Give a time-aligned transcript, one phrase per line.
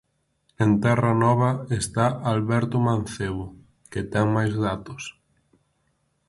[0.63, 3.45] En Terra Nova está Alberto Mancebo,
[3.91, 5.03] que ten máis datos.